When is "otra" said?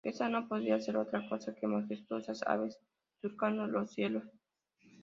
0.97-1.29